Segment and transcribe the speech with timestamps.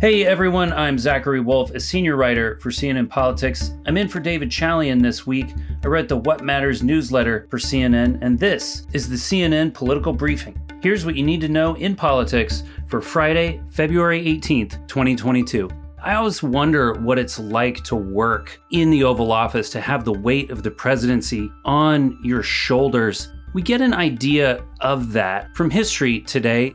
[0.00, 3.72] Hey everyone, I'm Zachary Wolf, a senior writer for CNN Politics.
[3.84, 5.52] I'm in for David Chalian this week.
[5.84, 10.58] I write the What Matters newsletter for CNN, and this is the CNN Political Briefing.
[10.82, 15.68] Here's what you need to know in politics for Friday, February 18th, 2022.
[16.02, 20.14] I always wonder what it's like to work in the Oval Office, to have the
[20.14, 23.30] weight of the presidency on your shoulders.
[23.52, 26.74] We get an idea of that from history today.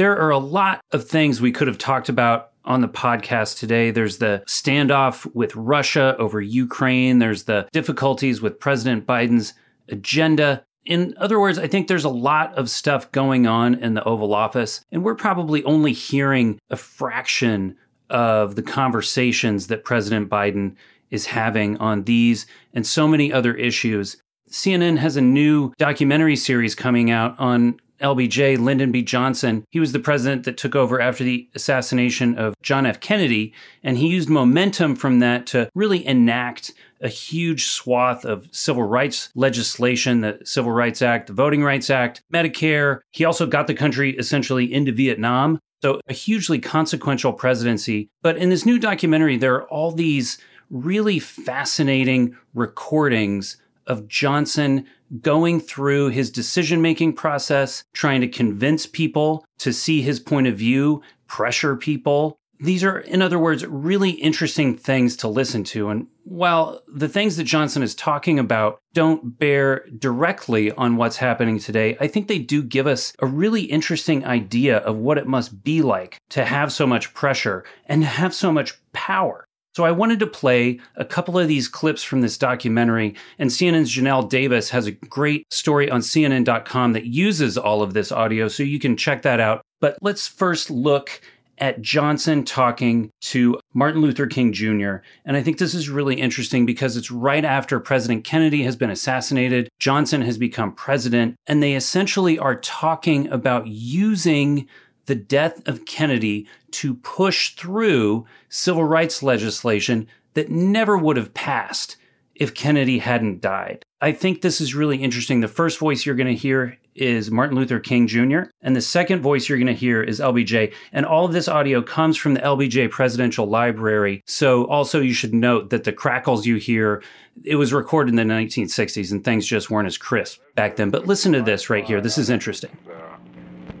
[0.00, 3.90] There are a lot of things we could have talked about on the podcast today.
[3.90, 9.52] There's the standoff with Russia over Ukraine, there's the difficulties with President Biden's
[9.90, 10.64] agenda.
[10.86, 14.32] In other words, I think there's a lot of stuff going on in the Oval
[14.32, 17.76] Office, and we're probably only hearing a fraction
[18.08, 20.76] of the conversations that President Biden
[21.10, 24.16] is having on these and so many other issues.
[24.48, 29.02] CNN has a new documentary series coming out on LBJ, Lyndon B.
[29.02, 29.64] Johnson.
[29.70, 33.00] He was the president that took over after the assassination of John F.
[33.00, 38.82] Kennedy, and he used momentum from that to really enact a huge swath of civil
[38.82, 43.00] rights legislation, the Civil Rights Act, the Voting Rights Act, Medicare.
[43.10, 45.58] He also got the country essentially into Vietnam.
[45.82, 48.10] So, a hugely consequential presidency.
[48.22, 50.36] But in this new documentary, there are all these
[50.68, 54.86] really fascinating recordings of Johnson
[55.20, 60.56] going through his decision making process, trying to convince people to see his point of
[60.56, 62.38] view, pressure people.
[62.62, 65.88] These are, in other words, really interesting things to listen to.
[65.88, 71.58] And while the things that Johnson is talking about don't bear directly on what's happening
[71.58, 75.64] today, I think they do give us a really interesting idea of what it must
[75.64, 79.46] be like to have so much pressure and to have so much power.
[79.74, 83.94] So I wanted to play a couple of these clips from this documentary, and CNN's
[83.94, 88.64] Janelle Davis has a great story on CNN.com that uses all of this audio, so
[88.64, 89.62] you can check that out.
[89.80, 91.20] But let's first look
[91.60, 94.96] at Johnson talking to Martin Luther King Jr.
[95.24, 98.90] And I think this is really interesting because it's right after President Kennedy has been
[98.90, 104.66] assassinated, Johnson has become president, and they essentially are talking about using
[105.06, 111.96] the death of Kennedy to push through civil rights legislation that never would have passed
[112.34, 113.84] if Kennedy hadn't died.
[114.00, 115.40] I think this is really interesting.
[115.40, 119.20] The first voice you're going to hear is Martin Luther King Jr., and the second
[119.20, 120.72] voice you're going to hear is LBJ.
[120.92, 124.22] And all of this audio comes from the LBJ Presidential Library.
[124.26, 127.02] So also you should note that the crackles you hear,
[127.44, 130.90] it was recorded in the 1960s and things just weren't as crisp back then.
[130.90, 132.00] But listen to this right here.
[132.00, 132.70] This is interesting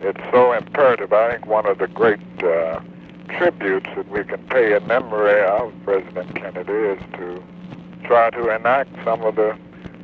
[0.00, 1.12] it's so imperative.
[1.12, 2.80] I think one of the great uh,
[3.28, 7.42] tributes that we can pay in memory of President Kennedy is to
[8.04, 9.56] try to enact some of the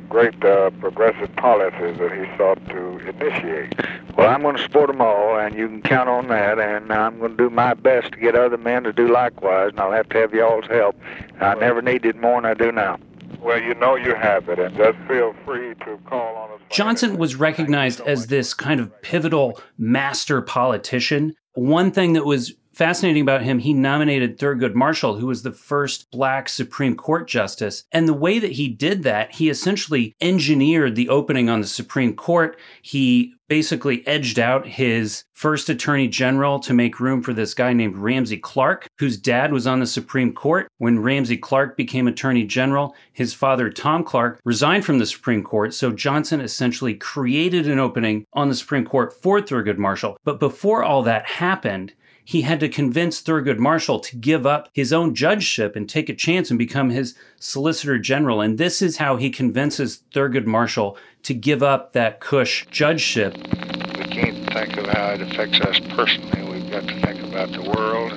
[0.09, 3.73] great uh, progressive policies that he sought to initiate.
[4.15, 6.59] Well, I'm going to support them all, and you can count on that.
[6.59, 9.79] And I'm going to do my best to get other men to do likewise, and
[9.79, 10.95] I'll have to have y'all's help.
[11.39, 12.97] I never needed more than I do now.
[13.41, 16.59] Well, you know you have it, and just feel free to call on us.
[16.69, 21.35] Johnson was recognized as this kind of pivotal master politician.
[21.53, 26.11] One thing that was fascinating about him, he nominated Thurgood Marshall, who was the first
[26.11, 27.83] black Supreme Court justice.
[27.91, 32.15] And the way that he did that, he essentially engineered the opening on the Supreme
[32.15, 32.57] Court.
[32.83, 37.97] He basically edged out his first attorney general to make room for this guy named
[37.97, 40.67] Ramsey Clark, whose dad was on the Supreme Court.
[40.77, 45.73] When Ramsey Clark became attorney general, his father, Tom Clark, resigned from the Supreme Court.
[45.73, 50.17] So Johnson essentially created an opening on the Supreme Court for Thurgood Marshall.
[50.23, 51.93] But before all that happened,
[52.27, 56.13] he had to convince Thurgood Marshall to give up his own judgeship and take a
[56.13, 58.41] chance and become his Solicitor General.
[58.41, 63.33] And this is how he convinces Thurgood Marshall to give up that Cush judgeship.
[63.37, 66.43] We can't think of how it affects us personally.
[66.51, 68.11] We've got to think about the world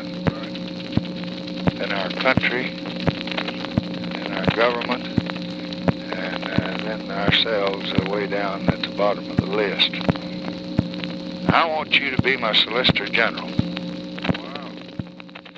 [1.80, 5.06] and our country and our government
[6.12, 9.92] and uh, then ourselves way down at the bottom of the list.
[11.48, 13.69] I want you to be my Solicitor General.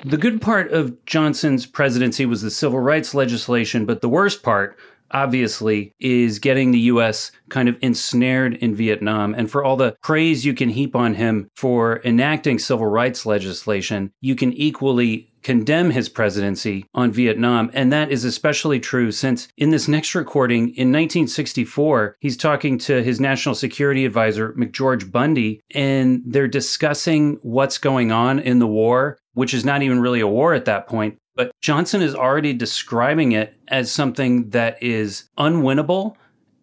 [0.05, 4.77] The good part of Johnson's presidency was the civil rights legislation, but the worst part,
[5.11, 7.31] obviously, is getting the U.S.
[7.47, 9.33] kind of ensnared in Vietnam.
[9.33, 14.11] And for all the praise you can heap on him for enacting civil rights legislation,
[14.19, 17.69] you can equally condemn his presidency on Vietnam.
[17.73, 23.03] And that is especially true since in this next recording in 1964, he's talking to
[23.03, 29.17] his national security advisor, McGeorge Bundy, and they're discussing what's going on in the war,
[29.33, 31.17] which is not even really a war at that point.
[31.35, 36.15] But Johnson is already describing it as something that is unwinnable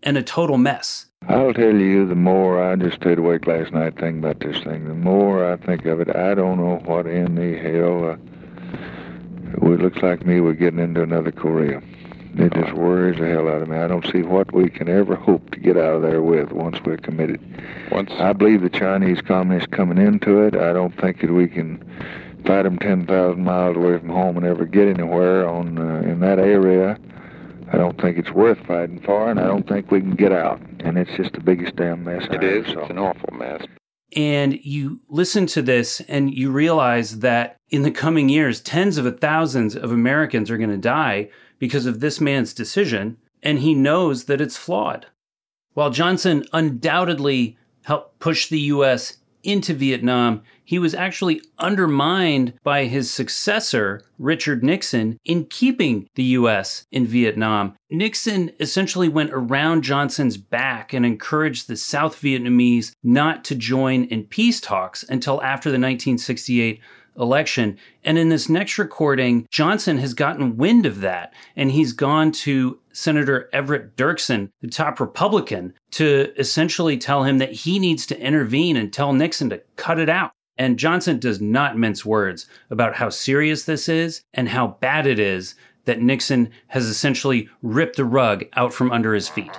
[0.03, 1.07] and a total mess.
[1.29, 4.87] I'll tell you, the more I just stayed awake last night thinking about this thing,
[4.87, 8.11] the more I think of it, I don't know what in the hell.
[8.11, 8.17] Uh,
[9.73, 11.83] it looks like me we're getting into another Korea.
[12.37, 13.77] It just worries the hell out of me.
[13.77, 16.79] I don't see what we can ever hope to get out of there with once
[16.85, 17.41] we're committed.
[17.91, 20.55] Once I believe the Chinese communists coming into it.
[20.55, 21.85] I don't think that we can
[22.45, 26.39] fight them 10,000 miles away from home and ever get anywhere on uh, in that
[26.39, 26.99] area.
[27.73, 30.61] I don't think it's worth fighting for, and I don't think we can get out.
[30.81, 32.25] And it's just the biggest damn mess.
[32.31, 32.65] It I is.
[32.65, 32.81] Ever saw.
[32.81, 33.63] It's an awful mess.
[34.17, 39.21] And you listen to this and you realize that in the coming years, tens of
[39.21, 44.25] thousands of Americans are going to die because of this man's decision, and he knows
[44.25, 45.07] that it's flawed.
[45.75, 49.19] While Johnson undoubtedly helped push the U.S.
[49.43, 56.87] into Vietnam, he was actually undermined by his successor, Richard Nixon, in keeping the U.S.
[56.93, 57.75] in Vietnam.
[57.91, 64.25] Nixon essentially went around Johnson's back and encouraged the South Vietnamese not to join in
[64.25, 66.81] peace talks until after the 1968
[67.19, 67.79] election.
[68.05, 72.79] And in this next recording, Johnson has gotten wind of that and he's gone to
[72.93, 78.77] Senator Everett Dirksen, the top Republican, to essentially tell him that he needs to intervene
[78.77, 80.33] and tell Nixon to cut it out.
[80.59, 85.19] And Johnson does not mince words about how serious this is and how bad it
[85.19, 85.55] is
[85.87, 89.59] that Nixon has essentially ripped the rug out from under his feet.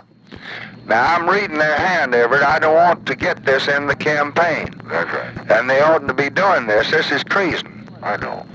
[0.86, 2.44] Now, I'm reading their hand, Everett.
[2.44, 4.74] I don't want to get this in the campaign.
[4.86, 5.52] That's right.
[5.52, 6.90] And they oughtn't to be doing this.
[6.92, 7.88] This is treason.
[8.02, 8.46] I know.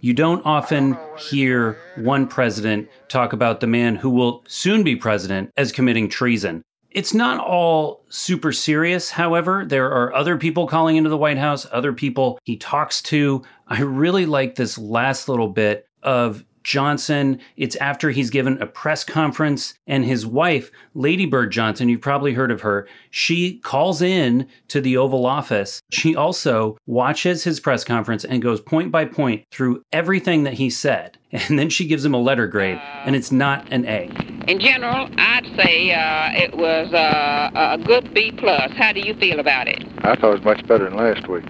[0.00, 5.50] You don't often hear one president talk about the man who will soon be president
[5.56, 6.62] as committing treason.
[6.90, 9.64] It's not all super serious, however.
[9.64, 13.42] There are other people calling into the White House, other people he talks to.
[13.68, 17.40] I really like this last little bit of Johnson.
[17.56, 22.32] It's after he's given a press conference, and his wife, Lady Bird Johnson, you've probably
[22.32, 25.80] heard of her, she calls in to the Oval Office.
[25.90, 30.70] She also watches his press conference and goes point by point through everything that he
[30.70, 31.16] said.
[31.50, 34.10] And then she gives him a letter grade, and it's not an A.
[34.48, 38.72] In general, I'd say uh, it was uh, a good B plus.
[38.72, 39.84] How do you feel about it?
[39.98, 41.44] I thought it was much better than last week.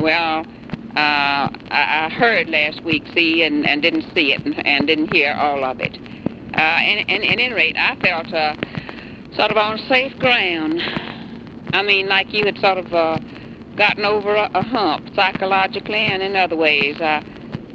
[0.00, 0.44] Well,
[0.96, 5.12] uh, I, I heard last week, see, and, and didn't see it, and, and didn't
[5.12, 5.94] hear all of it.
[6.54, 8.54] Uh, and, and at any rate, I felt uh,
[9.36, 10.80] sort of on safe ground.
[11.74, 13.18] I mean, like you had sort of uh,
[13.76, 16.98] gotten over a, a hump psychologically and in other ways.
[17.00, 17.22] Uh,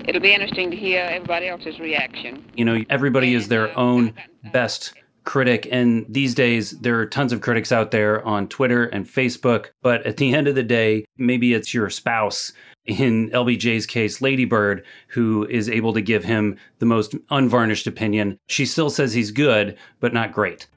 [0.07, 2.43] it'll be interesting to hear everybody else's reaction.
[2.55, 4.13] You know, everybody is their own
[4.51, 5.67] best critic.
[5.71, 9.67] And these days, there are tons of critics out there on Twitter and Facebook.
[9.81, 12.53] But at the end of the day, maybe it's your spouse,
[12.85, 18.37] in LBJ's case, Lady Bird, who is able to give him the most unvarnished opinion.
[18.47, 20.67] She still says he's good, but not great.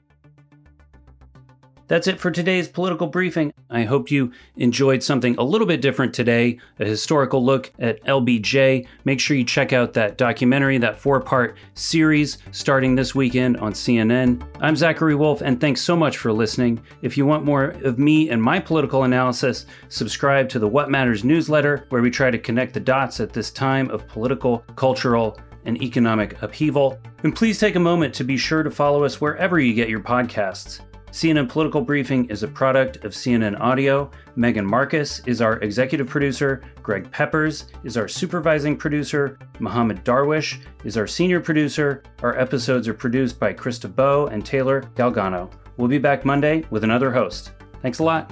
[1.87, 3.53] That's it for today's political briefing.
[3.69, 8.87] I hope you enjoyed something a little bit different today a historical look at LBJ.
[9.03, 13.73] Make sure you check out that documentary, that four part series starting this weekend on
[13.73, 14.43] CNN.
[14.61, 16.81] I'm Zachary Wolf, and thanks so much for listening.
[17.03, 21.23] If you want more of me and my political analysis, subscribe to the What Matters
[21.23, 25.81] newsletter, where we try to connect the dots at this time of political, cultural, and
[25.81, 26.99] economic upheaval.
[27.23, 29.99] And please take a moment to be sure to follow us wherever you get your
[29.99, 30.81] podcasts.
[31.15, 34.11] CNN Political Briefing is a product of CNN Audio.
[34.35, 36.61] Megan Marcus is our executive producer.
[36.83, 39.39] Greg Peppers is our supervising producer.
[39.59, 42.03] Mohammed Darwish is our senior producer.
[42.21, 45.49] Our episodes are produced by Krista Bow and Taylor Galgano.
[45.77, 47.53] We'll be back Monday with another host.
[47.81, 48.29] Thanks a lot.